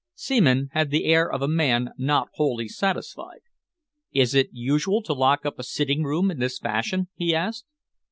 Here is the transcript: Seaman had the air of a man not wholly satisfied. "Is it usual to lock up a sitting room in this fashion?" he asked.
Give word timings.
Seaman 0.15 0.69
had 0.71 0.89
the 0.89 1.05
air 1.05 1.31
of 1.31 1.43
a 1.43 1.47
man 1.47 1.89
not 1.95 2.29
wholly 2.33 2.67
satisfied. 2.67 3.41
"Is 4.11 4.33
it 4.33 4.49
usual 4.51 5.03
to 5.03 5.13
lock 5.13 5.45
up 5.45 5.59
a 5.59 5.63
sitting 5.63 6.01
room 6.01 6.31
in 6.31 6.39
this 6.39 6.57
fashion?" 6.57 7.09
he 7.13 7.35
asked. 7.35 7.65